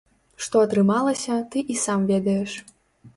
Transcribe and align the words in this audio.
Што 0.43 0.61
атрымалася, 0.67 1.37
ты 1.51 1.63
і 1.73 1.75
сам 1.85 2.07
ведаеш. 2.13 2.51